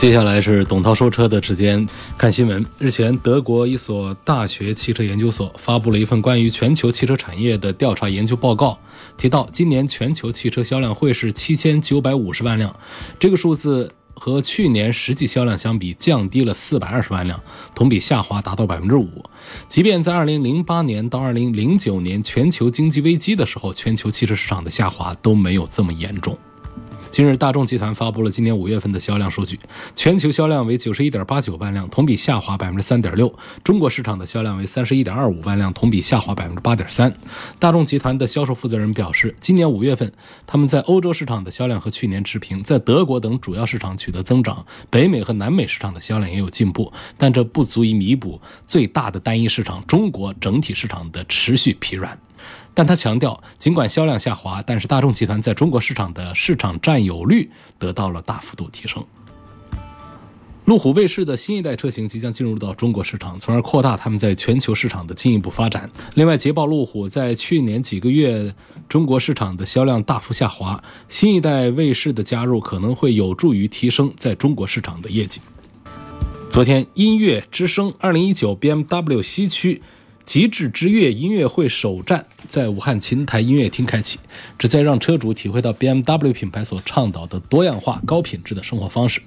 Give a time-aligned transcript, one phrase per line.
[0.00, 2.64] 接下来是董涛说车的时间，看新闻。
[2.78, 8.78] 日前，德国一所大学汽车研究所发布了一份关于全球汽车产业的调查研究报告，
[9.18, 12.74] 提到今年全球汽车销量会是七千九百五十万辆，
[13.18, 17.38] 这个数字和去年实际销量相比降低了四百二十万辆，
[17.74, 19.06] 同比下滑达到百分之五。
[19.68, 26.38] 即便在二零零八年到二零零九年全球经济危机的时候，全球汽车市场的下滑都没有这么严重。
[27.10, 29.58] 今日，大众集团发布了今年五月份的销量数据，
[29.96, 33.34] 全球销量为九十一点八九万辆，同比下滑百分之三点六。
[33.64, 37.12] 中国市场的销量为三十一点二五万辆，同比下滑百分之八点三。
[37.58, 40.12] 大众集团的销售负责人表示，今年五月份，
[40.46, 52.16] 他们在欧洲市场的销量和去年持平，在德国等主要市场取得增长，北美和南美市场的销量也有进步，但这不足以弥补最大的单一市场中国整体市场的持续疲软。
[52.80, 59.04] 但他强调，尽管销量下滑，但是大众集团在中国市场的市场占有率得到了大幅度提升。
[60.64, 65.90] 路虎卫士的新一代车型即将进入到中国市场，从而扩大他们在全球市场的进一步发展。
[66.14, 68.54] 另外，捷豹路虎在去年几个月
[68.88, 75.42] 中国市场的销量大幅下滑，新一代卫士的加入可能会有助于提升在中国市场的业绩。
[76.48, 79.82] 昨天，音乐之声二零一九 BMW 西区。
[80.30, 84.20] 极致之乐音乐会首站在武汉琴台音乐厅开启，
[84.56, 89.20] 旨在让车主体会到 BMW 品牌所倡导的多样化、高品质的生活方式。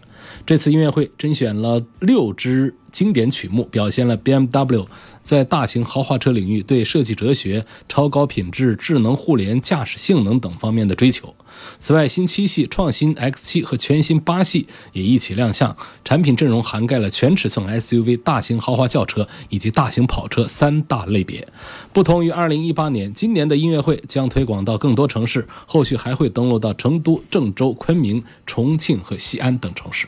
[0.46, 2.76] 这次音乐会甄选了六支。
[2.94, 4.86] 经典曲目表现了 BMW
[5.24, 11.34] 在大型豪华车领域对设计哲学、超高品质、智能互联、驾驶性能等方面的追求。
[11.80, 15.76] 此外，新七系、创新 X7 和全新八系也一起亮相，
[16.06, 21.48] 产品阵容涵盖了全尺寸 SUV、大型豪华轿车以及大型跑车三大类别。
[21.92, 30.06] 不同于2018年，今年的音乐会将推广到更多城市，后续还会登陆到成都、郑州、昆明、重庆和西安等城市。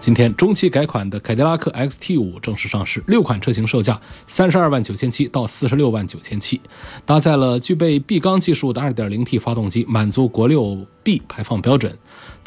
[0.00, 6.60] 今天中期改款的凯迪拉克 XT5 正式上市，六款车型售价三十二万九千七到四十六万九千七，
[7.04, 11.98] 搭载了具备 B 缸技术的 2.0T 发动机，满足国六 B 排放标准。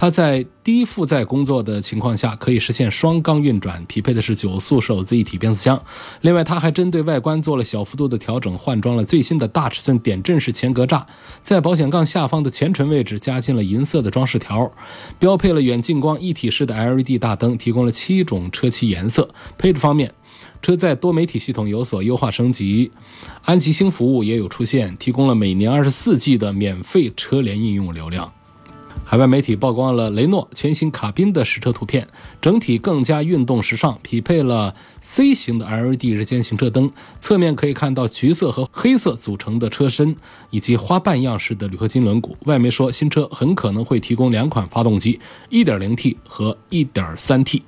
[0.02, 5.80] 它在低负载工作的情况下可以实现双缸运转，匹配的是九速手自一体变速箱。
[6.22, 11.04] 另外，它还针对外观做了小幅度的调整，换装了最新的大尺寸点阵式前格栅，
[11.44, 14.72] 在保险杠下方的前唇位置加进了银色的装饰条，
[15.20, 19.30] 标配了远近光一体式的 LED 大灯，提供了七种车漆颜色。
[19.60, 20.12] 配置方面，
[20.64, 22.92] 车载多媒体系统有所优化升级，
[23.44, 28.34] 安吉星服务也有出现，提供了每年二十四 G 的免费车联应用流量。
[29.04, 32.08] 海外媒体曝光了雷诺全新卡宾的实车图片，
[32.42, 40.16] 整体更加运动时尚，匹配了 C 型的 LED 日间行车灯，侧面可以看到橘色和黑色组成的车身，
[40.50, 42.32] 以及花瓣样式的铝合金轮毂。
[42.46, 45.20] 外媒说，新车很可能会提供两款发动机
[45.50, 47.62] ，1.0T 和 1.3T，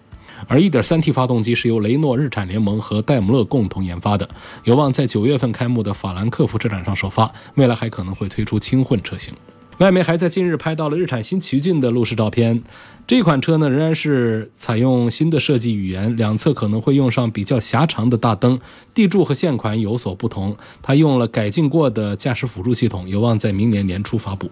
[0.48, 4.30] 而 1.3T 发动机是由雷诺日产联盟和戴姆勒共同研发的，
[4.64, 9.34] 有望在九月份开幕的法兰克福车展上首发，未来还可能会推出轻混车型。
[9.80, 12.62] 外媒还在近日拍到了日产新奇骏的路试照片。
[13.06, 18.58] 这款车呢，仍然是采用新的设计语言，两侧可能会用上比较狭长的大灯，
[18.94, 20.56] 地柱和现款有所不同。
[20.82, 24.50] 它用了改进过的驾驶辅助系统，有望在明年年初发布。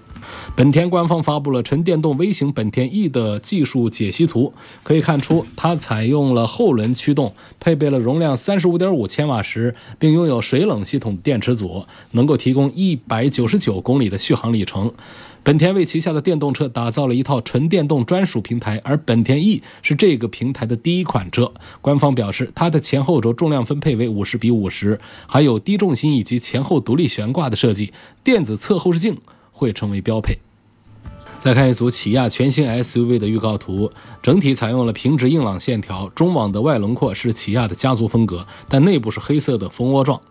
[0.53, 4.53] 本田官方发布了纯电动微型本田 E 的技术解析图，
[4.84, 14.91] 可以看出它采用了后轮驱动，配备了容量三十五点五千瓦时，并拥有水冷系统电池组，能够提供一百九十九公里的续航里程。
[15.44, 21.52] 本田为旗下的电动车打造了一套纯电动专属平台，而本田 E 是这个平台的第一款车。
[21.82, 27.91] 官方表示，它的前后轴重量分配为五十比五十，还有低重心以及前后独立悬挂的设计，
[28.23, 29.17] 电子侧后视镜
[29.52, 30.38] 会成为标配。
[31.40, 33.91] 再看一组起亚全新 SUV 的预告图，
[34.22, 40.22] 整体采用了平直硬朗线条，中网的外轮廓是起亚的家族风格，但内部是黑色的蜂窝状。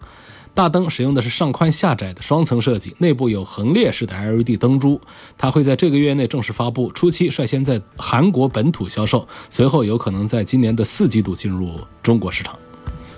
[0.55, 5.01] 大灯使用的是上宽下窄的双层设计，内部有横列式的 LED 灯珠。
[5.39, 12.59] 它会在这个月内正式发布，初期率先在韩国本土销售，随后有可能在今年的四季度进入中国市场。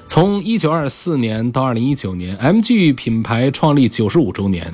[0.06, 4.72] 从一九二四年到二零一九年，MG 品牌创立九十五周年。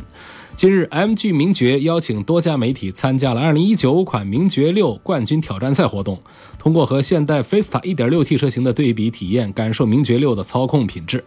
[0.58, 6.20] 近日，MG 名爵邀请多家媒体参加了2019款名爵六冠军挑战赛活动，
[6.58, 11.22] 通过和现代 Fiesta 1.6T 车型的对比体验，感受名爵六的操控品质。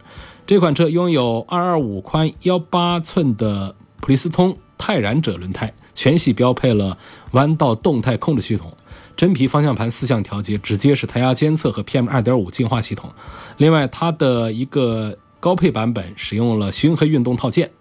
[0.45, 6.97] 这款车拥有225宽18寸的普利司通泰然者轮胎，全系标配了
[7.31, 8.69] 弯道动态控制系统，
[9.15, 13.09] 真皮方向盘四项调节，直接式胎压监测和 PM2.5 净化系统。
[13.55, 17.71] 另外，它的一个高配版本使用了熏黑运动套件。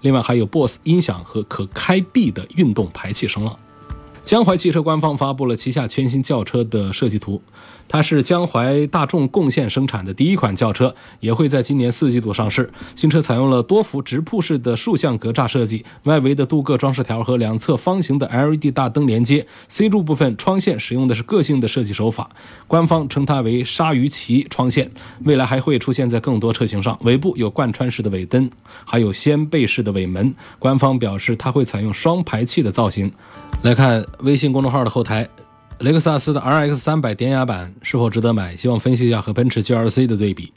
[0.00, 3.58] 另外还有 BOSS 音响和可开闭的运动排气声浪。
[4.24, 7.40] 江淮汽车官方发布了旗下全新轿车的设计图。
[7.88, 12.70] 它是江淮大众贡献生产的第一款轿车，也会在今年四季度上市。
[12.94, 19.46] 新车采用了多幅直瀑式的竖向格栅设计，外围的镀铬装饰条和两侧方形的 LED 大灯连接。
[19.68, 22.28] C 柱部分窗线使用的是个性的设计手法，
[22.66, 24.90] 官方称它为鲨鱼鳍窗线。
[25.24, 26.98] 未来还会出现在更多车型上。
[27.02, 28.50] 尾部有贯穿式的尾灯，
[28.84, 30.34] 还有掀背式的尾门。
[30.58, 33.10] 官方表示它会采用双排气的造型。
[33.62, 35.28] 来看微信公众号的后台。
[35.80, 38.56] 雷克萨斯的 RX 三百典雅版是否值得买？
[38.56, 40.52] 希望分析一下和奔驰 GLC 的对比。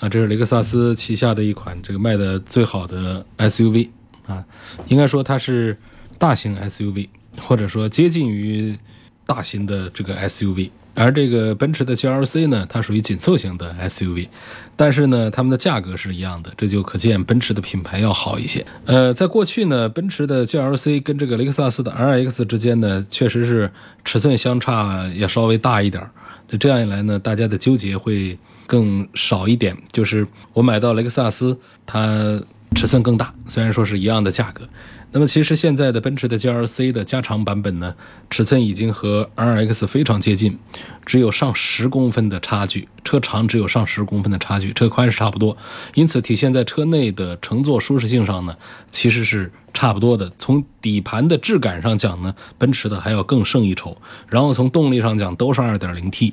[0.00, 3.88] 啊，这是雷克萨斯旗下的一款这个卖的最好的 SUV
[4.26, 4.44] 啊，
[4.88, 5.76] 应该说它是
[6.18, 7.08] 大型 SUV，
[7.40, 8.76] 或者说接近于
[9.24, 10.70] 大型的这个 SUV。
[10.96, 14.28] 而这个奔驰的 GLC 呢，它属于紧凑型的 SUV，
[14.74, 18.64] 但是呢，它们的价格是一样的，这就可见奔驰的品牌要好一些。
[18.86, 23.70] 呃，在过去呢，奔驰的 GLC 跟这个雷克萨斯的 RX 之间呢，确实是
[24.04, 26.10] 尺寸相差要稍微大一点儿。
[26.58, 29.76] 这样一来呢，大家的纠结会更少一点。
[29.92, 32.40] 就是我买到雷克萨斯，它
[32.74, 34.66] 尺寸更大，虽然说是一样的价格。
[35.12, 37.94] 那么其实现在的奔驰的 GLC 的加长版本呢，
[38.28, 40.58] 尺寸已经和 RX 非常接近，
[41.06, 45.56] 只有上十公分的差距，车长只有上十公分的差距，车宽是差不多，
[45.94, 48.54] 因此体现在车内的乘坐舒适性上呢，
[48.90, 50.30] 其实是差不多的。
[50.36, 53.96] 从底盘的质感上讲呢，奔驰的还要更胜一筹。
[54.28, 56.32] 然后从动力上讲，都是 2.0T。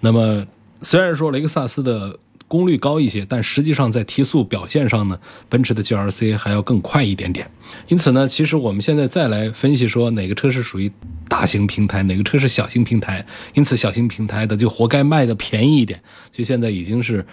[0.00, 0.46] 那么
[0.80, 2.18] 虽然说雷克萨斯的
[2.52, 5.18] 功率高一些，但实际上在提速表现上呢，
[5.48, 7.50] 奔驰的 GLC 还要更快一点点。
[7.88, 10.92] 因此呢，其实我们现在再来分析说哪个车是属于
[11.30, 13.24] 大型平台，哪个车是小型平台。
[13.54, 15.98] 因此，小型平台的就活该卖的便宜一点。
[16.30, 17.24] 就现在已经是，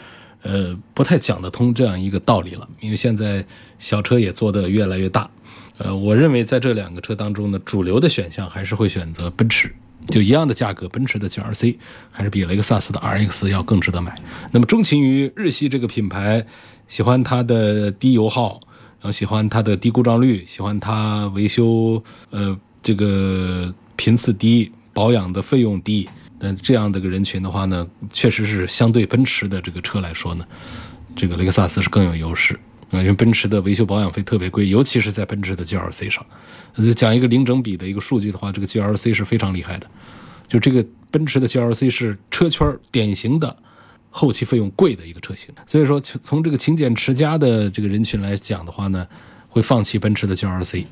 [0.42, 2.66] 呃，不太讲得通这样一个道理了。
[2.80, 3.46] 因为现在
[3.78, 5.30] 小车也做得越来越大。
[5.80, 9.70] 呃，我认为在这两个车当中呢，主流的选项还是会选择奔驰。
[10.10, 11.76] 就一样的价格，奔驰的 GLC
[12.12, 14.16] 还是比雷克萨斯的 RX 要更值得买。
[14.52, 16.46] 那么钟情于日系这个品牌，
[16.88, 18.60] 喜欢它的低油耗，
[19.00, 26.10] 然后喜欢它的低故障率，喜欢它维修呃这个频次低，保养的费用低，
[26.40, 30.46] 那这样的个人群的话呢，确实是相对奔驰的这个车来说呢，
[31.16, 32.60] 这个雷克萨斯是更有优势。
[32.92, 36.26] 啊，因为奔驰的维修保养费特别贵，尤其是在奔驰的 GLC 上。
[36.96, 39.88] 讲一个零整比的一个数据的话，这个 GLC 是非常厉害的。
[40.48, 43.56] 就这个奔驰的 GLC 是车圈典型的
[44.10, 45.54] 后期费用贵的一个车型。
[45.68, 49.08] 所以说，从这个勤俭持家的这个人群来讲的话呢，
[49.48, 50.86] 会放弃奔驰的 GLC。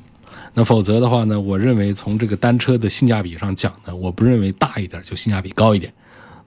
[0.54, 5.92] 那否则的话呢，我认为从这个单车的性价比上讲呢，我不认为大一点就性价比高一点。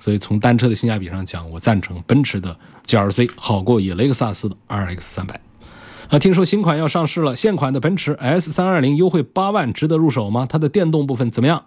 [0.01, 2.57] 所以从单车的性价比上讲，我赞成奔驰的
[2.87, 5.39] GLC 好过以雷克萨斯的 RX 三百。
[6.09, 10.47] 那听说新款要上市了，现款的奔驰 S 三二零优惠八万，值得入手吗？
[10.49, 11.65] 它的电动部分怎么样？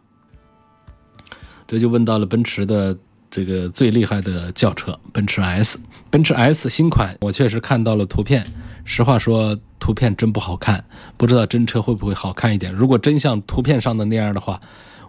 [1.69, 2.99] 这就问到了奔驰的
[3.31, 5.79] 这个最厉害的轿车奔驰 S。
[6.11, 8.45] 奔驰 S 新款，我确实看到了图片，
[8.85, 10.85] 实话说，图片真不好看，
[11.17, 12.75] 不知道真车会不会好看一点。
[12.75, 14.59] 如果真像图片上的那样的话，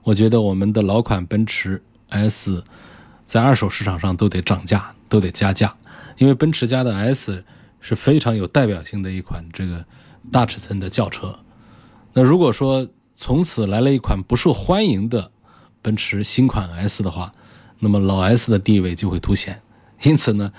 [0.03, 2.63] 我觉得我们的老款奔驰 S。
[3.25, 5.75] 在二手市场上都得涨价，都得加价，
[6.17, 7.43] 因为奔驰家的 S
[7.81, 9.85] 是非常有代表性的一款这个
[10.31, 11.39] 大尺寸的轿车。
[12.13, 15.31] 那如果说从此来了一款不受欢迎的
[15.81, 17.31] 奔驰新款 S 的话，
[17.79, 19.61] 那么老 S 的地位就会凸显。
[20.03, 20.51] 因此呢，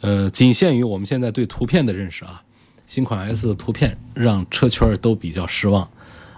[0.00, 2.42] 呃，仅限于我们现在对图片的认识啊，
[2.86, 5.90] 新款 S 的图片让车圈都比较失望，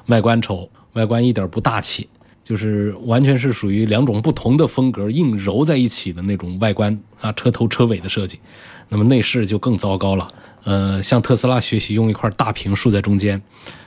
[0.06, 2.08] 外观丑，外观一点不大气。
[2.44, 8.40] 就是完全是属于两种不同的风格硬揉在一起的那种外观啊，车头车尾的设计，
[8.88, 10.28] 那么内饰就更糟糕了。
[10.64, 13.40] 呃，向特斯拉学习，用一块大屏竖在中间，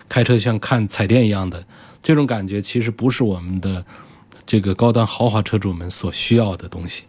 [0.07, 1.65] 开车像看彩电一样的
[2.01, 3.85] 这种感觉，其实不是我们的
[4.45, 7.03] 这个高端豪华车主们所需要的东西。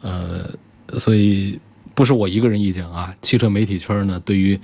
[0.00, 0.50] 呃，
[0.98, 1.60] 所以
[1.94, 4.58] 不是我一个人意见啊，汽车媒体圈呢，对于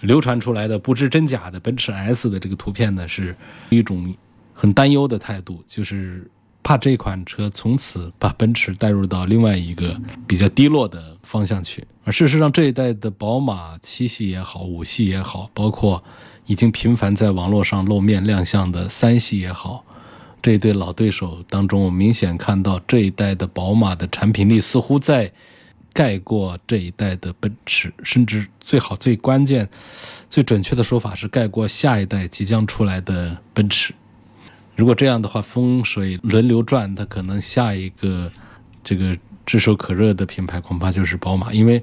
[0.00, 3.34] 流传出来的不知真假的奔驰 S 的这个图片呢，是
[3.70, 4.14] 一种。
[4.60, 6.28] 很担忧的态度，就是
[6.64, 9.96] 怕这款车从此把奔驰带入到另外一个
[10.26, 11.86] 比较低落的方向去。
[12.02, 16.02] 而事实上，这一代的宝马七系也好，五系也好，包括
[16.46, 19.84] 已经频繁在网络上露面亮相的三系也好，
[20.42, 25.30] 这一对老对手当中，我明显看到这一代的宝马的产品力似乎在
[25.92, 29.68] 盖过这一代的奔驰，甚至最好、最关键、
[30.28, 33.94] 最准确的说法是盖过下一代即将出来的奔驰。
[34.78, 38.30] 如果这样的话，风水轮流转，它可能下一个
[38.84, 41.82] 这个炙手可热的品牌恐怕就是宝马，因为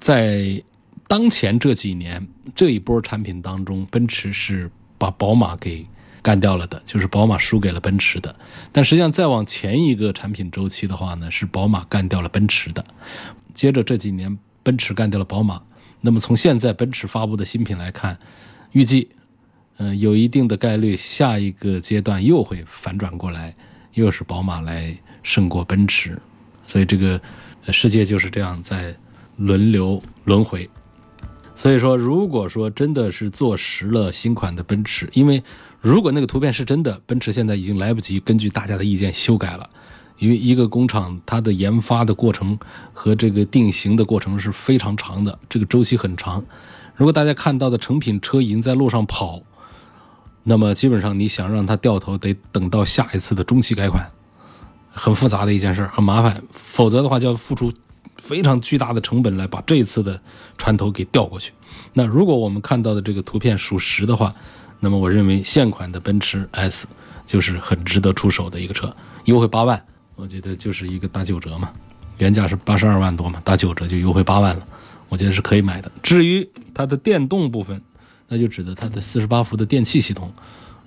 [0.00, 0.60] 在
[1.06, 4.68] 当前这几年这一波产品当中，奔驰是
[4.98, 5.86] 把宝马给
[6.22, 8.34] 干掉了的，就是宝马输给了奔驰的。
[8.72, 12.84] 但实际上再往前一个产品周期的话呢，是宝马干掉了奔驰的。
[13.54, 15.62] 接着这几年，奔驰干掉了宝马。
[16.00, 18.18] 那么从现在奔驰发布的新品来看，
[18.72, 19.08] 预计。
[19.84, 23.52] 嗯，有一定的概率，下一个阶段又会反转过来，
[23.94, 26.16] 又是宝马来胜过奔驰，
[26.68, 27.20] 所以这个
[27.70, 28.94] 世界就是这样在
[29.38, 30.70] 轮流轮回。
[31.52, 35.42] 所以说，如果说真的是坐实了新款的奔驰，因为
[35.80, 39.68] 如果那个图片是真的，奔驰现在已经来不及根据大家的意见修改了，
[40.18, 42.56] 因为一个工厂它的研发的过程
[42.92, 46.44] 和这个定型的过程是非常长的，这个周期很长。
[46.94, 49.42] 如果大家看到的成品车已经在路上跑，
[50.44, 54.10] 那么基本上，你想让它掉头，得等到下一次的中期改款，
[54.90, 56.42] 很复杂的一件事，很麻烦。
[56.50, 57.72] 否则的话，就要付出
[58.16, 60.20] 非常巨大的成本来把这一次的
[60.58, 61.52] 船头给调过去。
[61.92, 64.34] 那如果我们看到的这个图片属实的话，
[64.80, 66.88] 那么我认为现款的奔驰 S
[67.24, 68.94] 就是很值得出手的一个车，
[69.26, 69.80] 优惠八万，
[70.16, 71.70] 我觉得就是一个打九折嘛，
[72.18, 74.66] 原价是八十二万多嘛，打九折就优惠八万了，
[75.08, 75.90] 我觉得是可以买的。
[76.02, 77.80] 至于它的电动部分，
[78.32, 80.32] 那就指的它的四十八伏的电气系统，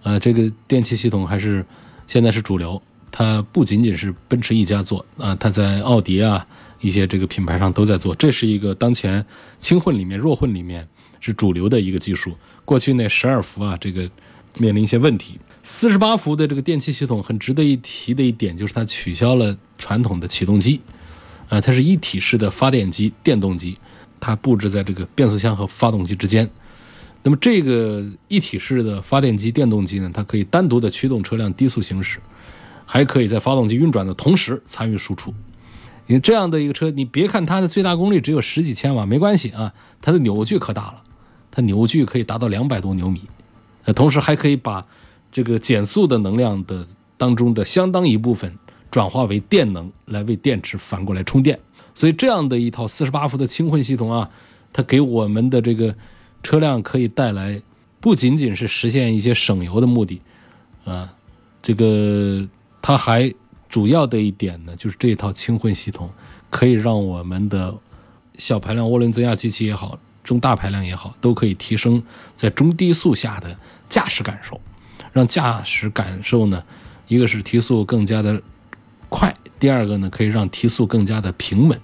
[0.01, 1.63] 呃，这个电气系统还是
[2.07, 2.81] 现在是主流。
[3.11, 6.43] 它不仅仅是奔驰一家做啊，它在奥迪啊
[6.81, 8.15] 一些这个品牌上都在做。
[8.15, 9.23] 这是一个当前
[9.59, 10.87] 轻混里面、弱混里面
[11.21, 12.35] 是主流的一个技术。
[12.65, 14.09] 过去那十二伏啊，这个
[14.57, 15.39] 面临一些问题。
[15.61, 20.81] 四十八伏的这个电气系统很值得一提的一点就是它取消了传统的启动机，
[21.47, 23.77] 啊，它是一体式的发电机、电动机，
[24.19, 26.49] 它布置在这个变速箱和发动机之间。
[27.27, 32.19] 那么这个一体式的发电机、电动机呢，它可以单独的驱动车辆低速行驶，
[32.85, 35.33] 还可以在发动机运转的同时参与输出。
[36.05, 41.01] 因为这样的一个车，你别看它的最大功率只有十几千瓦，没关系啊，它的扭矩可大了，
[41.49, 43.23] 它扭矩可以达到两百多牛米，
[43.85, 44.85] 呃，同时还可以把
[45.31, 46.85] 这个减速的能量的
[47.17, 48.53] 当中的相当一部分
[48.91, 51.59] 转化为电能，来为电池反过来充电。
[51.95, 54.29] 所以这样的一套四十八伏的轻混系统啊，
[54.71, 55.95] 它给我们的这个。
[56.45, 57.59] 车辆可以带来
[57.99, 60.21] 不仅仅是实现一些省油的目的，
[60.85, 61.11] 啊，
[61.63, 62.47] 这个
[62.83, 63.33] 它还
[63.67, 66.07] 主要的一点呢，就是这套轻混系统
[66.51, 67.73] 可以让我们的
[68.37, 72.01] 小排量涡轮增压机器也好，中大排量也好，都可以提升
[72.35, 73.57] 在中低速下的
[73.89, 74.61] 驾驶感受，
[75.11, 76.63] 让驾驶感受呢，
[77.07, 78.39] 一个是提速更加的
[79.09, 81.75] 快，第二个呢，可以让提速更加的平稳，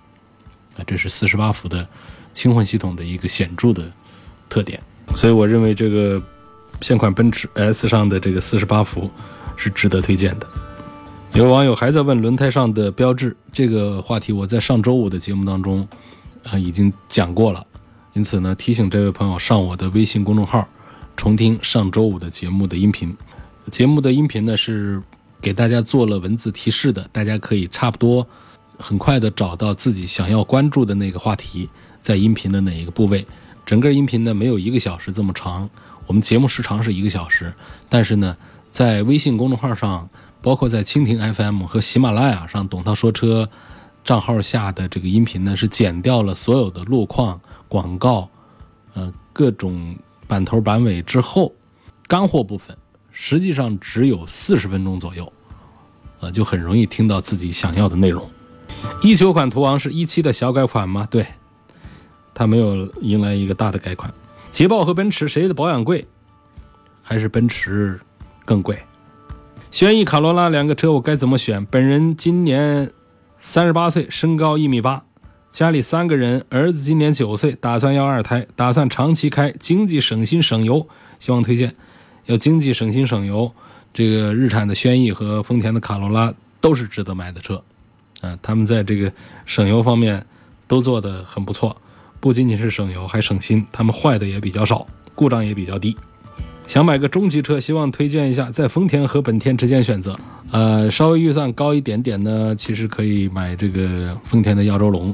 [0.77, 1.89] 啊，这是四十八伏的
[2.35, 3.91] 轻混系统的一个显著的。
[4.51, 4.77] 特点，
[5.15, 6.21] 所以我认为这个
[6.81, 9.09] 现款奔驰 S 上的这个四十八伏
[9.55, 10.47] 是值得推荐的。
[11.33, 15.87] 有网友还在问轮胎上的标志这个话题，我在上周五的节目当中
[16.43, 17.65] 啊已经讲过了，
[18.11, 20.67] 因此呢提醒这位朋友上我的微信公众号
[21.15, 23.15] 重听上周五的节目的音频。
[23.71, 25.01] 节目的音频呢是
[25.39, 28.27] 给大家做了文字提示的，大家可以差不多
[28.77, 31.69] 很快的找到自己想要关注的那个话题，
[32.01, 33.25] 在音频的哪一个部位。
[33.65, 35.69] 整个音频呢没有一个小时这么长，
[36.07, 37.53] 我们节目时长是一个小时，
[37.87, 38.35] 但是呢，
[38.69, 40.09] 在微信公众号上，
[40.41, 43.49] 包括在蜻蜓 FM 和喜马拉雅上，董涛说车
[44.03, 47.39] 账号下的这个音频呢，是剪掉了所有的路况、
[47.69, 48.27] 广告，
[48.93, 49.95] 呃，各种
[50.27, 51.53] 版头版尾之后，
[52.07, 52.75] 干货部分
[53.11, 55.31] 实际上只有四十分钟左右，
[56.19, 58.27] 呃，就很容易听到自己想要的内容。
[59.03, 61.07] 一九款途昂是一七的小改款吗？
[61.09, 61.25] 对。
[62.33, 64.11] 它没有迎来一个大的改款，
[64.51, 66.05] 捷豹和奔驰谁的保养贵？
[67.03, 67.99] 还是奔驰
[68.45, 68.79] 更贵？
[69.71, 71.65] 轩逸、卡罗拉两个车我该怎么选？
[71.65, 72.91] 本人今年
[73.37, 75.03] 三十八岁，身高一米八，
[75.49, 80.87] 家里三个人，儿子今年九岁，打算要二胎，打算长期开，经济省心省油，
[81.19, 81.75] 希望推荐。
[82.27, 83.51] 要经济省心省油，
[83.93, 87.61] 这个日产的轩逸和丰田的卡罗拉都是值得买的车，
[88.21, 89.11] 啊，他们在这个
[89.45, 90.23] 省油方面
[90.67, 91.75] 都做得很不错。
[92.21, 93.65] 不仅仅是省油，还省心。
[93.71, 95.97] 他们坏的也比较少，故障也比较低。
[96.67, 100.17] 想买个中级车，希望推荐一下在丰田和本田之间选择。
[100.51, 105.13] 呃，稍微预算高一点点呢，其实可以买这个丰田的亚洲龙。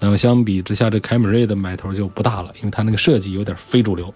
[0.00, 4.12] 那么相比之下，这凯美瑞的买头就不大了，因为它那个设计有点非主流。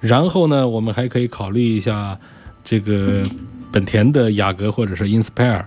[0.00, 2.18] 然后呢，我们还可以考虑一下
[2.64, 3.22] 这个
[3.70, 5.64] 本田的雅阁或者是 Inspire，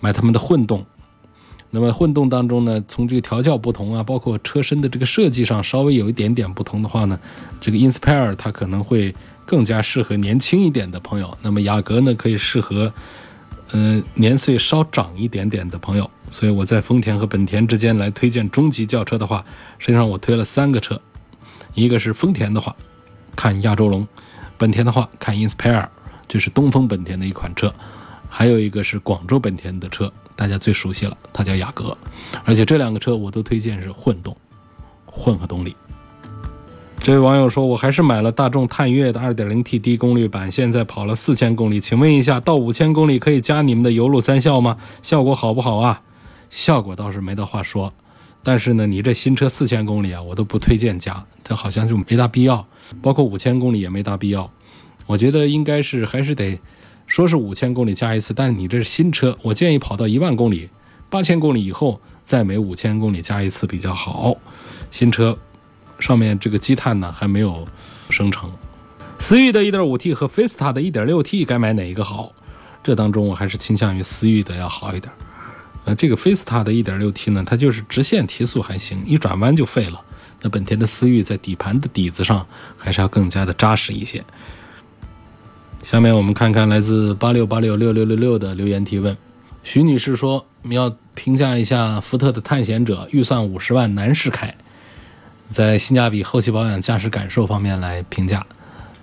[0.00, 0.84] 买他们的混动。
[1.70, 7.18] 那么混动当中呢，从这个调教不同啊，包括车身的这个设计上稍微有一点点不同的话呢，
[7.60, 11.36] 这个 Inspire 它可能会更加适合年轻一点的朋友。
[11.42, 12.92] 那么雅阁呢，可以适合
[13.72, 16.10] 呃年岁稍长一点点的朋友。
[16.30, 19.44] 所以我在丰田和本田之间来推荐中级轿车的话，
[19.78, 21.00] 实际上我推了三个车，
[21.74, 22.76] 一个是丰田的话，
[23.34, 24.04] 看亚洲龙；
[24.58, 25.86] 本田的话看 Inspire，
[26.28, 27.68] 就是东风本田的一款车；
[28.28, 30.12] 还有一个是广州本田的车。
[30.36, 31.98] 大家最熟悉了，它叫雅阁，
[32.44, 34.36] 而且这两个车我都推荐是混动，
[35.04, 35.74] 混合动力。
[37.00, 44.78] 这位网友说，我还是买了大众探岳的 2.0T 低功率版，现在跑了四千公里，请问一下，到五千公里可以加你们的油路三效吗？
[45.02, 46.00] 效果好不好啊？
[46.50, 47.92] 效果倒是没得话说，
[48.44, 52.64] 但是呢，你这新车四千公里啊，我都不推荐加，它好像就没大必要，
[53.02, 54.48] 包括五千公里也没大必要。
[55.06, 56.60] 我觉得应该是还是得。
[57.08, 60.68] 说是五千公里加一次，但是你这是新车，我建议跑到一万公里、
[61.10, 64.36] 八千公里以后，再每五千公里加一次比较好。
[64.90, 65.36] 新车
[65.98, 67.66] 上面这个积碳呢还没有
[68.10, 68.48] 生成。
[69.18, 72.30] 思域的 1.5T 和菲斯塔的 1.6T 该买哪一个好？
[72.84, 75.12] 这当中我还是倾向于思域的要好一点。
[75.86, 80.00] 呃，这个菲斯塔的 1.6T 呢，它就是直线提速还行，一转弯就废了。
[80.42, 82.46] 那本田的思域在底盘的底子上
[82.76, 84.22] 还是要更加的扎实一些。
[85.82, 89.16] 下面我们看看来自八六八六六六六六的留言提问。
[89.62, 94.54] 徐女士说：“你要评价一下福特的探险者，预算五十万，男士开，
[95.50, 98.44] 在性价比、后期保养、驾驶感受方面来评价。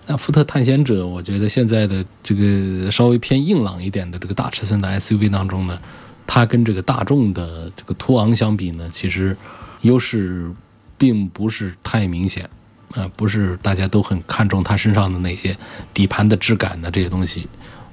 [0.08, 5.80] 那福特探险者，我觉得现在的这个稍微偏硬朗一点的这个大尺寸的 SUV 当中呢，
[6.28, 9.36] 它跟这个大众的这个途昂相比呢，其实
[9.82, 10.52] 优势
[10.98, 12.50] 并不是太明显。”
[12.96, 15.56] 呃，不是大家都很看重它身上的那些
[15.94, 17.46] 底盘的质感的这些东西。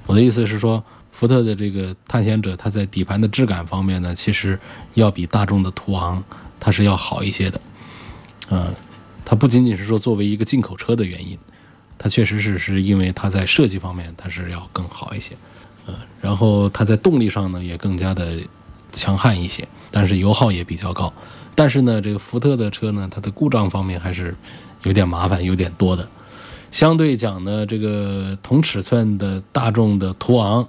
[0.05, 0.81] 我的意思是说，
[1.11, 4.57] 福特的这个探险者，它在底盘的质感方面呢，其实
[4.93, 6.23] 要比大众的途昂
[6.57, 7.59] 它是要好一些的。
[8.47, 8.73] 呃，
[9.25, 11.37] 它不仅仅是说作为一个进口车的原因，
[11.97, 15.35] 它确实是是因为它在设计方面它是要更好一些。
[15.85, 18.37] 呃，然后它在动力上呢也更加的
[18.93, 21.11] 强悍一些，但是油耗也比较高。
[21.55, 24.33] 但是呢，这个福特的车呢，它的故障方面还是。
[24.83, 26.07] 有点麻烦，有点多的。
[26.71, 30.67] 相对讲呢，这个同尺寸的大众的途昂，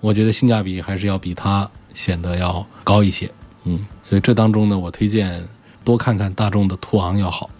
[0.00, 3.28] 我觉得性价比还是要比它显得要高一些。
[3.64, 5.44] 嗯，所以这当中呢，我推荐
[5.84, 7.50] 多看看大众的途昂要好。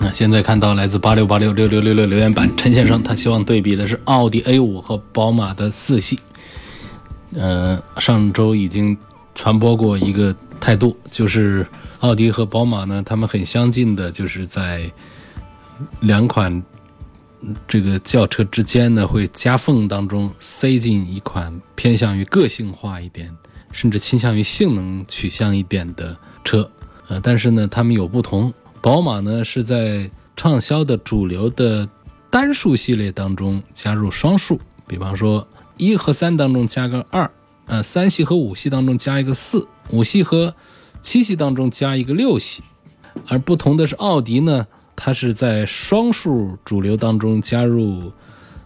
[0.00, 6.18] 那现在看到来自八六八六六六六六留言板，陈先生他希望对比的是奥迪 A 五和宝马的四系。
[7.30, 8.98] 嗯，上周已经
[9.36, 11.64] 传播过一个态度，就是
[12.00, 14.90] 奥迪和宝马呢，他们很相近的，就是在。
[16.00, 16.62] 两款
[17.66, 23.36] 这个轿车之间呢，会夹缝当中塞进一款偏向于个性化一点，
[23.72, 26.70] 甚至倾向于性能取向一点的车。
[27.08, 28.52] 呃，但是呢，它们有不同。
[28.80, 31.88] 宝马呢是在畅销的主流的
[32.30, 37.28] 单数系列当中加入双数，比方说一和三当中加个二，
[37.66, 40.54] 呃，三系和五系当中加一个四，五系和
[41.00, 42.62] 七系当中加一个六系。
[43.26, 44.66] 而不同的是，奥迪呢。
[44.94, 48.12] 它是在双数主流当中加入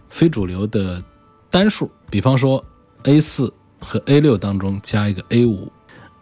[0.09, 1.03] 非主流的
[1.49, 2.63] 单数，比方说
[3.03, 5.71] A 四和 A 六当中加一个 A 五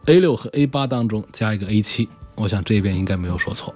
[0.06, 3.74] ，A 六和 A 八当中加一个 A 七，我想这边应该没有说错。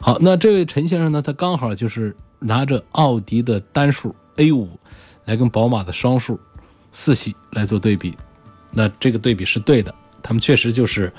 [0.00, 4.68] 好，那这位陈先生呢，他刚好就是拿着奥迪的单数 A 五
[5.24, 6.38] 来跟宝马的双数
[6.92, 8.14] 四系来做对比，
[8.70, 11.12] 那这个对比是对的，他们确实就是。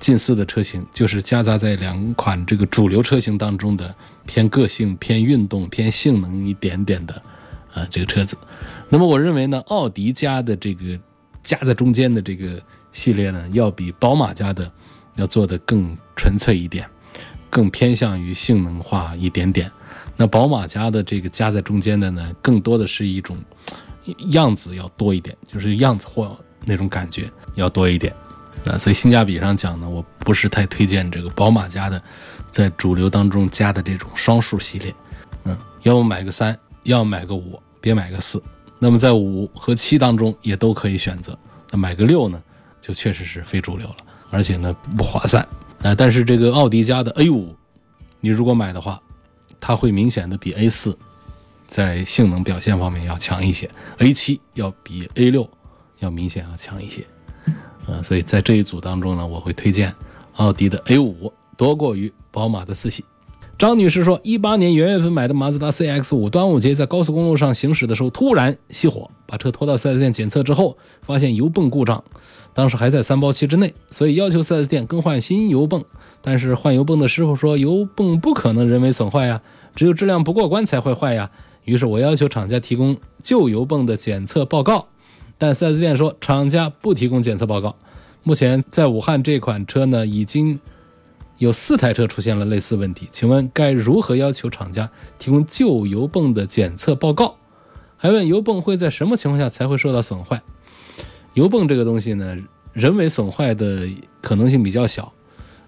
[0.00, 3.94] 近似的车型就是夹杂在两款这个主流车型当中的
[4.26, 7.22] 偏个性、偏运动、偏性能一点点的
[7.74, 8.36] 啊这个车子。
[8.88, 10.98] 那么我认为呢，奥迪家的这个
[11.42, 12.60] 夹在中间的这个
[12.90, 14.68] 系列呢，要比宝马家的
[15.16, 16.88] 要做的更纯粹一点，
[17.50, 19.70] 更偏向于性能化一点点。
[20.16, 23.38] 那宝马家的这个夹在中间的呢，更多的是一种
[24.32, 28.12] 样子要多一点，就是样子或那种感觉要多一点。
[28.66, 32.02] 啊，所以性价比上讲呢，我不是太推荐这个宝马家的，
[32.50, 34.94] 在主流当中加的这种双数系列。
[35.44, 38.42] 嗯，要么买个三，要么买个五，别买个四。
[38.78, 41.38] 那么在五和七当中也都可以选择。
[41.70, 42.42] 那买个六呢，
[42.80, 43.96] 就确实是非主流了，
[44.30, 45.42] 而且呢不划算。
[45.82, 47.54] 啊，但是这个奥迪家的 A 五，
[48.20, 49.00] 你如果买的话，
[49.58, 50.98] 它会明显的比 A 四
[51.66, 55.48] 在性能表现方面要强一些，A7 要比 A6
[56.00, 57.06] 要明显要强一些。
[57.90, 59.94] 啊，所以在这一组当中呢，我会推荐
[60.36, 63.04] 奥迪的 A5 多过于宝马的四系。
[63.58, 72.02] 张女士说，一八年元月份买的马自达 CX-5，端午节在高速公路上行驶的时候突然熄火，把车拖到 4S 店检测之后，发现油泵故障，
[72.54, 75.84] 当时还在三包期之内，所以要求 4S 店更换新油泵。
[76.22, 79.42] 但是换油泵的师傅说，油泵不可能人为损坏呀，
[79.74, 81.30] 只有质量不过关才会坏呀。
[81.64, 84.88] 于是我要求厂家提供旧油泵的检测报告，
[85.40, 87.74] 但 4S 店说厂家不提供检测报告。
[88.22, 90.60] 目前在武汉这款车呢，已经。
[91.38, 97.34] 有四台车出现了类似问题，请问该如何要求厂家提供旧油泵的检测报告？
[97.96, 100.42] 还问油泵会在什么情况下才会受到损坏？
[101.32, 102.36] 油泵这个东西呢，
[102.74, 103.88] 人为损坏的
[104.20, 105.10] 可能性比较小，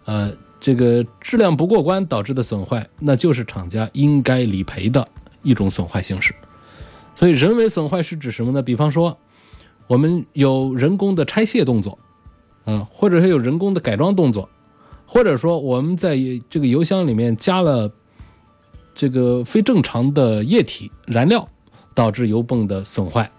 [0.05, 0.31] 呃，
[0.61, 5.09] 这个质量不过关导致的损坏，那就是厂家应该理赔的
[5.43, 6.35] 一种损坏形式。
[7.15, 8.61] 所以人为损坏是指什么呢？
[8.61, 9.17] 比方说，
[9.93, 11.99] 我们有人工的拆卸动作，
[12.65, 14.49] 嗯，或者是有人工的改装动作。
[15.05, 16.17] 或者说，我们在
[16.49, 17.93] 这个油箱里面加了
[18.95, 21.47] 这个非正常的液体燃料，
[21.93, 23.31] 导致油泵的损坏。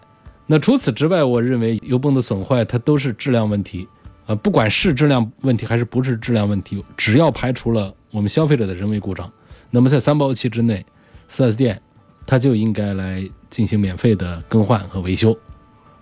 [0.46, 3.88] 那除此之外，我认为油泵的损坏它都是质量问题，
[4.28, 9.28] 呃，不管是质量问题还是不是质量问题，只要排除了我们消费者的人为故障，
[9.72, 10.86] 那么在三包期之内
[11.32, 11.82] ，4S 店
[12.28, 15.36] 它就应该来进行免费的更换和维修。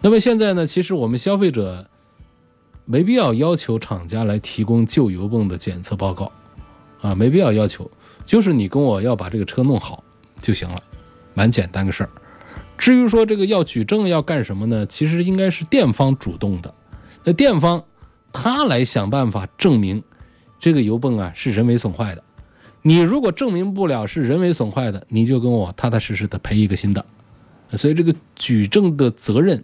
[0.02, 1.88] 那么现在呢，其实我们消费者。
[2.84, 6.30] 没必要要求厂家来提供旧油泵的检测报告，
[7.00, 7.90] 啊，没必要要求，
[8.26, 10.04] 就是你跟我要把这个车弄好
[10.42, 10.76] 就行了，
[11.34, 12.10] 蛮简单个事儿。
[12.78, 14.86] 至于说这个要举证要干什么呢？
[14.88, 16.74] 其实应该是店方主动的，
[17.24, 17.82] 那店方
[18.34, 20.04] 他来想办法证明
[20.60, 22.24] 这个油泵啊是人为损坏的。
[22.82, 27.06] 你如果证明不了是人为损坏的，你就跟我踏踏实实的赔一个新的。
[27.74, 29.64] 所以这个举证的责任，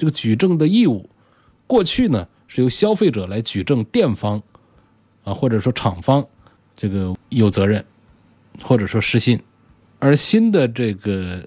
[0.00, 1.10] 这个举证的义务，
[1.66, 2.26] 过去呢。
[2.52, 4.42] 是由消费者来举证，店方
[5.22, 6.26] 啊，或者说厂方，
[6.76, 7.84] 这个有责任，
[8.60, 9.40] 或者说失信。
[10.00, 11.46] 而新的这个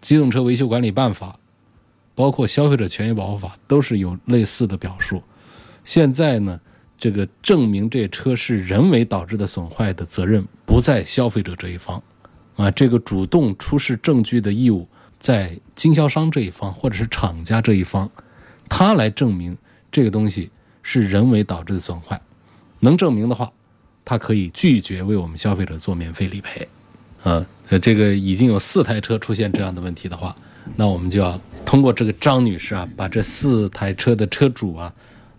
[0.00, 1.36] 机动车维修管理办法，
[2.14, 5.20] 包括消费者权益保护法，都是有类似的表述。
[5.82, 6.60] 现在呢，
[6.96, 12.00] 这个证明这车是人为导致的损坏的责任不在消费者这一方，
[12.54, 14.86] 啊，这个主动出示证据的义务
[15.24, 18.10] 在经销商这一方或者是厂家这一方，
[18.68, 19.56] 他来证明。
[19.90, 20.50] 这个东西
[20.82, 22.20] 是人为导致的损坏，
[22.80, 23.50] 能证明的话，
[24.04, 26.68] 他可以拒绝为我们消费者做免费理赔。
[27.22, 27.46] 啊，
[27.80, 30.36] 这个已经有四台车出现这样的问题的话，
[30.76, 34.92] 那我们就要通过这个张女士啊，把这四台车的车主啊，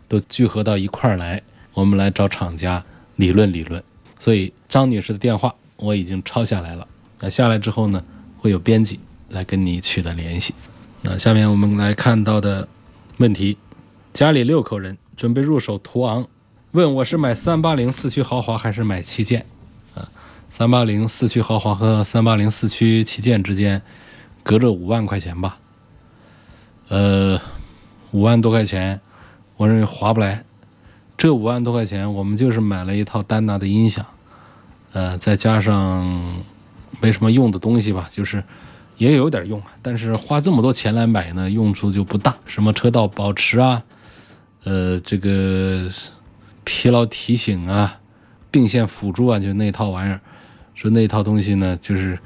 [0.08, 1.40] 都聚合到一块儿来，
[1.76, 2.84] 我们来找厂家
[3.18, 3.84] 理论理论。
[4.18, 6.88] 所以张女士的电话我已经抄下来了，
[7.20, 8.04] 那下来之后呢，
[8.40, 10.54] 会有编辑来跟你取得联系。
[11.02, 12.68] 那下面我们来看到的
[13.18, 13.58] 问题。
[14.14, 16.26] 家里六口人准备入手途昂，
[16.72, 19.46] 问我是买三八零四驱豪华还是买旗舰？
[19.94, 20.08] 啊，
[20.50, 23.82] 三八零四驱豪华和三八零四驱旗舰之间
[24.42, 25.58] 隔着五万块钱吧？
[26.88, 27.42] 呃，
[28.12, 29.02] 五万多块钱，
[29.58, 30.46] 我认为划不来。
[31.18, 34.06] 这五万多块钱，我们就是买了一套丹拿的音响，
[34.94, 36.44] 呃，再加上
[37.02, 38.44] 没什么用的东西吧，就是
[38.98, 42.36] 也有点用，但是花这么多钱来买呢，用处就不大。
[42.46, 43.84] 什么车道保持啊？
[44.64, 45.88] 呃，这个
[46.64, 48.00] 疲劳提醒啊，
[48.50, 50.20] 并线辅助啊，就那套玩意儿，
[50.74, 52.18] 说那套东西呢，就是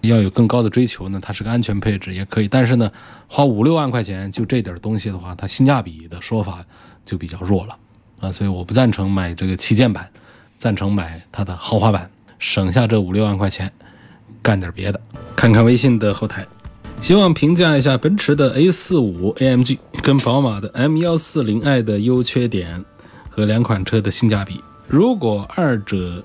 [0.00, 2.90] 要有更高的追求呢，它是个安全配置也可以，但是呢，
[3.28, 6.64] 花五六万块钱就这点东西的话，它性价比的说法
[7.04, 7.76] 就比较弱了
[8.20, 10.08] 啊，所以我不赞成买这个旗舰版，
[10.56, 13.70] 赞成买它的豪华版，省下这五六万块钱，
[14.42, 15.00] 干点别的。
[15.36, 16.46] 看看微信的后台。
[17.00, 22.84] 希望评价一下奔驰的 A45 AMG 跟宝马的 M140i 的优缺点
[23.28, 24.60] 和两款车的性价比。
[24.86, 26.22] 如果二者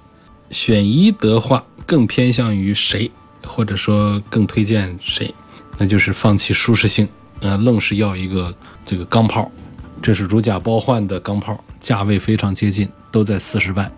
[0.52, 3.10] 选一的话，更偏向于谁，
[3.44, 5.34] 或者说更推荐谁？
[5.80, 7.08] 那就是放弃舒适性，
[7.40, 8.54] 呃，愣是要一个
[8.86, 9.52] 这个钢炮。
[10.00, 13.92] 这是如假包换的钢炮，价位非常接近，都在四十万。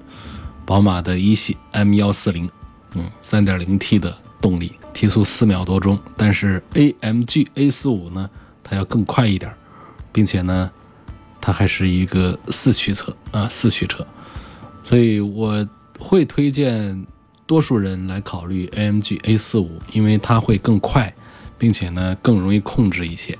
[0.65, 2.49] 宝马的一系 M140，
[2.95, 4.73] 嗯，3.0T 的动力。
[4.91, 8.29] 提速四秒多钟，但是 AMG A45 呢，
[8.63, 9.53] 它要更快一点，
[10.11, 10.69] 并且呢，
[11.39, 14.05] 它还是一个四驱车啊，四驱车，
[14.83, 15.65] 所以我
[15.97, 17.05] 会推荐
[17.45, 21.13] 多数人来考虑 AMG A45，因为它会更快，
[21.57, 23.37] 并且呢更容易控制一些。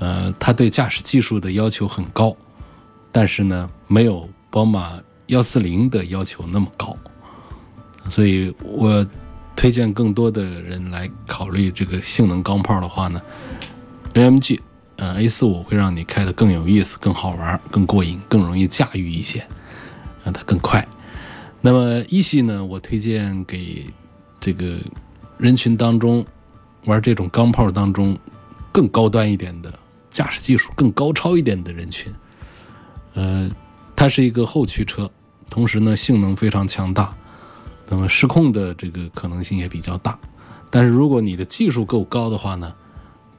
[0.00, 2.36] 呃，它对驾驶技术的要求很高，
[3.10, 6.94] 但是呢没有宝马140的要求那么高，
[8.08, 9.06] 所以我。
[9.60, 13.20] 推荐更多的人来考虑这个性能钢炮的话呢
[14.14, 14.60] ，AMG
[14.94, 19.44] 呃 A 四五会让你开得更有意思、更好玩、更过瘾、更容易驾驭一些，
[20.22, 20.86] 让它更快。
[21.60, 23.84] 那么一系呢，我推荐给
[24.38, 24.78] 这个
[25.38, 26.24] 人群当中
[26.84, 28.16] 玩这种钢炮当中
[28.70, 29.76] 更高端一点的
[30.08, 32.14] 驾驶技术更高超一点的人群。
[33.14, 33.50] 呃，
[33.96, 35.10] 它是一个后驱车，
[35.50, 37.12] 同时呢性能非常强大，
[37.88, 40.18] 那么失控的这个可能性也比较大。
[40.70, 42.72] 但是如果你的技术够高的话呢，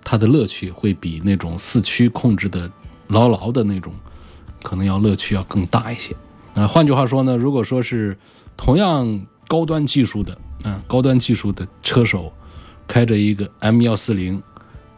[0.03, 2.69] 它的乐趣会比那种四驱控制的
[3.07, 3.93] 牢牢的那种
[4.63, 6.15] 可能要乐趣要更大一些。
[6.55, 8.17] 啊，换句话说呢，如果说是
[8.57, 12.33] 同样高端技术的啊，高端技术的车手
[12.87, 14.41] 开着一个 M 幺四零，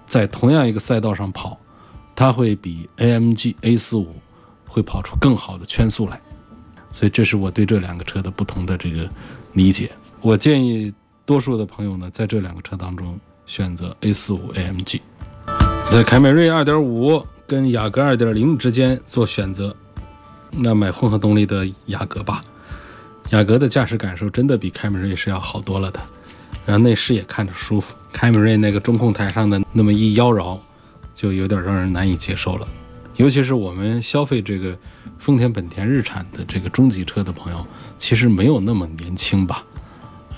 [0.05, 1.59] 在同样一个赛道上跑，
[2.15, 4.15] 他会比 AMG A 四五
[4.65, 6.19] 会跑出更好的圈速来。
[6.93, 9.09] 所以这是我对这两个车的不同的这个
[9.53, 9.91] 理解。
[10.21, 10.93] 我建议
[11.25, 14.99] 多数的朋友呢，在这两个车当中选择 A 四五 AMG，
[15.89, 19.75] 在凯美瑞二点五跟雅阁二点零之间做选择。
[20.51, 22.43] 那买混合动力的雅阁吧，
[23.29, 25.99] 雅阁的驾驶感受真的比凯美瑞是要好多了的，
[26.65, 27.95] 然后内饰也看着舒服。
[28.11, 30.59] 凯美瑞那个中控台上的那么一妖娆，
[31.13, 32.67] 就有点让人难以接受了。
[33.15, 34.77] 尤其是我们消费这个
[35.21, 37.63] 丰田、本田、日产的这个中级车的朋友，
[37.99, 39.63] 其实没有那么年轻吧？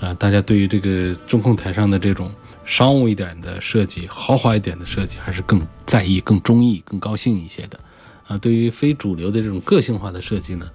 [0.00, 2.30] 呃，大家对于这个中控台上的这种
[2.66, 7.80] 商务一点的设计、豪华一点的设计，还是更在意、更中意、更高兴一些的。
[8.28, 10.68] 啊，对于非主流的这种个性化的设计呢，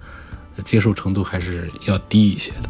[0.64, 2.68] 接受程度还是要低一些的。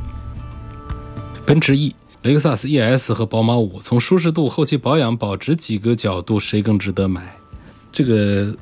[1.47, 7.35] 奔驰 E、雷克萨斯 ES 和宝马五，从舒适度、后期保养、保值几个角度，谁更值得买？
[7.91, 8.55] 这个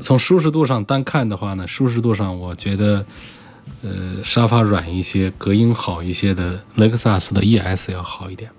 [0.00, 3.04] 从舒适度上单看的话呢，舒适度上我觉得，
[3.82, 8.50] 呃，沙发软一些、隔音好一些的雷克萨斯的 ES 要好一点。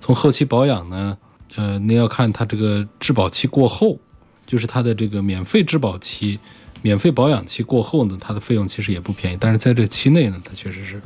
[0.00, 1.16] 从后期保养呢，
[1.56, 3.98] 呃，你要看它这个质保期过后。
[4.46, 6.40] 就是它的这个免费质保期、
[6.80, 9.36] 免费保养期过后呢，它的费用其实也不便宜。
[9.38, 11.02] 但是在这期内呢，它确实是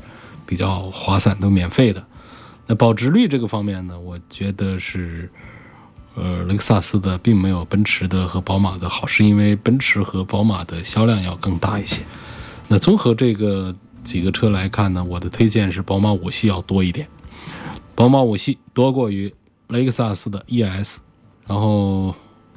[0.47, 2.07] 比较划算，都免费的。
[2.69, 5.29] 那保值率这个方面呢，我觉得是，
[6.15, 12.03] 呃，雷克萨斯的并没有奔驰的和宝马的好，是因为奔驰和宝马的销量要更大一些。
[12.69, 17.09] 那综合这个几个车来看呢，我的推荐是宝马五系要多一点，
[17.95, 19.33] 宝马五系多过于
[19.69, 20.99] 雷克萨斯的 ES，
[21.47, 22.15] 然后。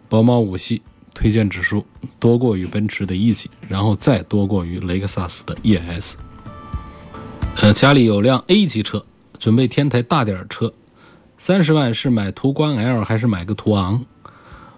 [0.07, 0.83] 宝马五系
[1.15, 1.83] 推荐指数
[2.19, 6.13] 多过于奔驰的 E 级，然后再多过于雷克萨斯的 ES。
[7.55, 9.03] 呃，家里有辆 A 级车，
[9.39, 10.71] 准备添台大点车，
[11.37, 14.05] 三十万是买途观 L 还是买个途昂？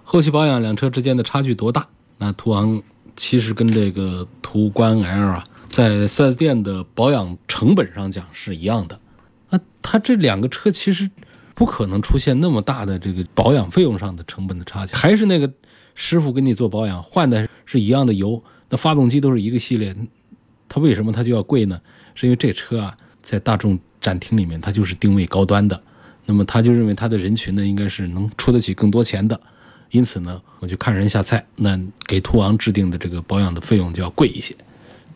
[0.04, 1.86] 后期保养两车之间的差距多大？
[2.18, 2.82] 那途昂
[3.16, 8.98] 其实跟这个途观 L 啊，在 4S 店的保养成本上讲是一样的。
[9.50, 11.10] 那它这两个车其实。
[11.54, 15.52] 不可能出现那么大的这个保养费用上的成本的差距，还是那个
[15.96, 19.92] 师傅给你做保养，换的是一样的油，那发动机都是一个系列，
[20.68, 21.80] 它为什么它就要贵呢？
[22.14, 25.82] 是因为这车啊，在大众展厅里面它就是定位高端的，
[26.30, 29.40] 那么他就认为他的人群呢应该是能出得起更多钱的，
[29.90, 34.54] 因此呢，我就看人下菜，那给途昂制定的这个保养的费用就要贵一些，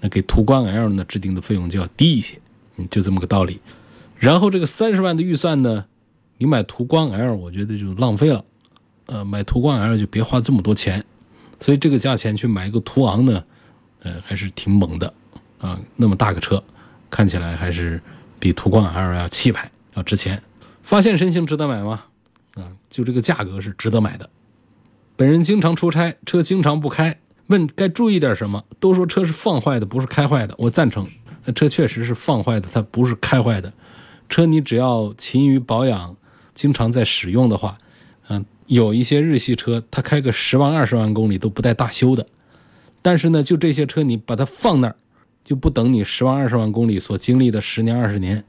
[0.00, 2.38] 那给途观 L 呢制定的费用就要低一些，
[2.78, 3.60] 嗯，就这么个道理。
[4.18, 5.84] 然后这个三十万的预算呢？
[6.38, 8.44] 你买途观 L，我觉得就浪费了，
[9.06, 11.04] 呃，买途观 L 就别花这么多钱，
[11.60, 13.44] 所以这个价钱去买一个途昂呢，
[14.02, 15.12] 呃，还是挺猛的，
[15.60, 16.60] 啊，那么大个车，
[17.10, 18.02] 看起来还是
[18.40, 20.42] 比途观 L 要气派，要值钱。
[20.82, 22.04] 发现神行值得买吗？
[22.54, 24.28] 啊，就这个价格是值得买的。
[25.16, 28.64] 本人经常出差，车经常不开，问该注意点什么？
[28.80, 30.54] 都说车是放坏的，不是开坏的。
[30.58, 31.08] 我赞成，
[31.54, 33.72] 车确实是放坏的，它不是开坏的。
[34.28, 36.16] 车你只要勤于保养。
[36.54, 37.78] 经常在使用的话，
[38.28, 42.26] 嗯，有一些日系车，它开个十万二十万公里都不带大修的。
[43.00, 44.94] 但是呢，就这些车，你把它放那儿，
[45.42, 48.44] 就不等你十万二十万公里所经历的十年二十年，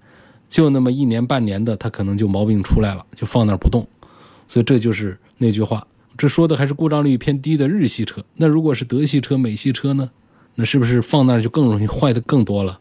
[0.54, 3.88] 就那么一年半年的，它可能就毛病出来了，就放那儿不动。
[4.48, 5.84] 所以这就是那句话，
[6.16, 8.24] 这说的还是故障率偏低的日系车。
[8.36, 10.12] 那如果是德系车、美系车呢？
[10.54, 12.80] 那是不是放那儿就更容易坏的更多了？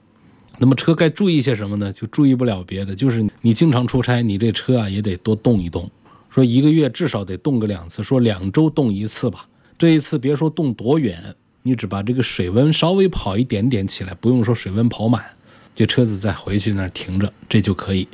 [0.58, 1.90] 那么车该注意些什么呢？
[1.94, 5.90] 就注意不了别的，就是你经常出差，你这车啊也得多动一动。
[6.28, 9.46] 说一个月至少得动个两次，说两周动一次吧。
[9.78, 15.24] 这一次别说动多远，你只把这个水温稍微跑一点点起来，不用说水温跑满，
[15.74, 18.06] 这车子再回去那儿停着，这就可以。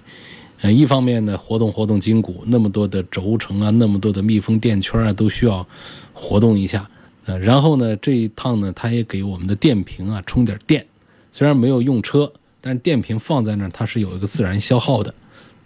[0.60, 5.66] 呃，一方面呢，活动活动筋骨，那么多的轴承啊，那么多的密封垫圈啊，都需要
[6.12, 6.88] 活动一下。
[7.26, 10.84] 呃，然后呢，这一趟呢，它也给我们的电瓶啊充点电。
[11.30, 15.14] 虽然没有用车，但是电瓶放在那儿，它是有一个自然消耗的。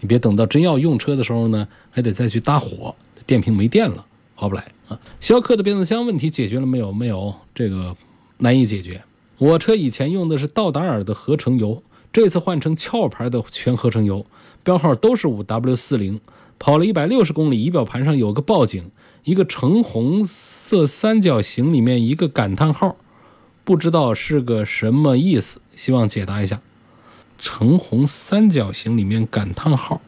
[0.00, 2.94] 你别等到真要用车的时候呢，还得再去搭火，
[3.26, 4.98] 电瓶没电了，划不来啊。
[5.20, 6.92] 逍客的变速箱问题解决了没有？
[6.92, 7.96] 没有，这个
[8.38, 9.00] 难以解决。
[9.42, 14.24] 我车以前用的是道达尔的合成油，这次换成壳牌的全合成油，
[14.62, 16.20] 标号都是五 W 四零，
[16.61, 18.92] 跑了一百六十公里，仪表盘上有个报警，
[19.24, 22.94] 一个橙红色三角形里面一个感叹号，
[23.64, 26.61] 不知道是个什么意思，希望解答一下。
[27.37, 30.00] 橙红三角形里面感叹号，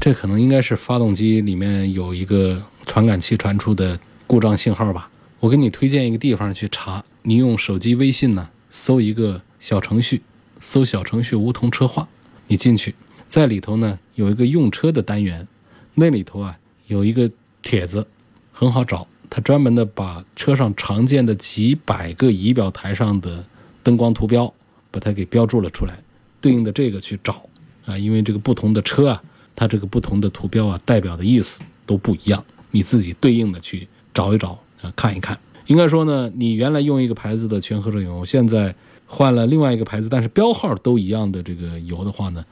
[0.00, 5.10] 这可能应该是发动机里面有一个传感器传出的故障信号吧。
[5.40, 10.20] 我给你推荐一个地方去查，你用手机微信呢搜一个小程序，
[10.60, 12.06] 搜小程序梧桐车话，
[12.48, 12.94] 你进去，
[13.28, 15.48] 在里头呢有一个用车的单元，
[15.94, 17.30] 那里头啊有一个
[17.62, 18.06] 帖子，
[18.52, 23.42] 很好找，它专门的把车上常见的几百个仪表台上的
[23.82, 24.52] 灯光图标，
[24.90, 25.98] 把它给标注了出来。
[26.42, 27.48] 对应的这个去找
[27.86, 29.22] 啊，因为这个不同的车啊，
[29.56, 32.44] 它这个不同的图标啊，代表的意思都不一样。
[32.70, 35.38] 你自己对应的去找一找啊，看一看。
[35.66, 38.74] 应该说呢，你原来用一个牌子的全合成油，现在
[39.06, 42.44] 换了另外一个牌子，但是标号都一样的这个油的话呢，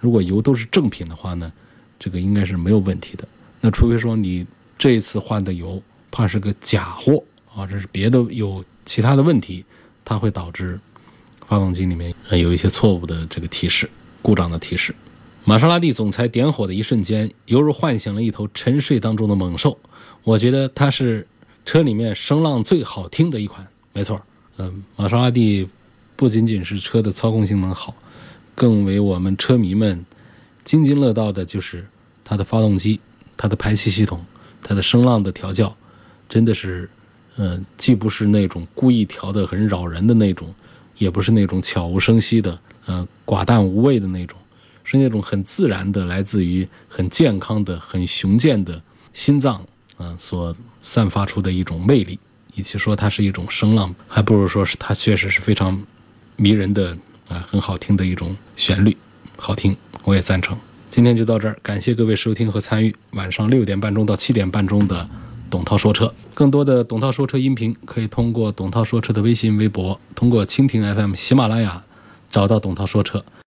[0.00, 1.52] 如果油都是正品的话呢，
[1.98, 3.26] 这个应该是没有问题的。
[3.60, 4.46] 那除非说你
[4.78, 7.22] 这一次换的油怕是个假货
[7.54, 9.64] 啊，这是别的有其他的问题，
[10.04, 10.78] 它会导致。
[11.48, 13.88] 发动机里面有一些错误的这个提示，
[14.20, 14.92] 故障的提示。
[15.44, 19.78] 玛莎拉蒂总裁点火的一瞬间，犹如唤醒了一头沉睡当中的猛兽。
[20.24, 21.24] 我觉得它是
[21.66, 24.18] 车里面声浪最好听的一款，没错。
[24.56, 25.68] 嗯，玛莎拉蒂
[26.16, 27.94] 不仅仅是车的操控性能好，
[28.54, 30.02] 更为我们车迷们
[30.64, 31.84] 津津乐道的就是
[32.24, 32.98] 它的发动机、
[33.36, 34.24] 它的排气系统、
[34.62, 35.76] 它的声浪的调教，
[36.28, 36.88] 真的是，
[37.36, 40.54] 嗯，既不是那种故意调的很扰人的那种。
[40.98, 44.38] 也不是那种悄无声息的，呃，寡淡无味的那种，
[44.82, 48.80] 是那种很自然的，来自于很健康的、很雄健的
[49.12, 49.62] 心脏，
[49.98, 52.16] 啊，所散发出的一种魅力。
[52.54, 55.82] 与其说它是一种声浪，还不如说是它确实是非常
[56.36, 56.96] 迷人的，
[57.28, 58.96] 啊，很好听的一种旋律，
[59.36, 60.56] 好听，我也赞成。
[60.88, 65.08] 今天就到这儿，感谢各位收听和参与晚上六点半钟到七点半钟的。
[65.48, 71.82] 董涛说车，更多的董涛说车音频可以通过董涛说车的微信、微博，通过蜻蜓 FM、喜马拉雅
[72.30, 73.24] 找到董涛说车。